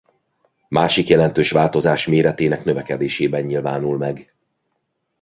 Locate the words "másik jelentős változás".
0.67-2.07